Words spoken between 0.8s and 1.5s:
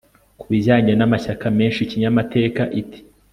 n'amashyaka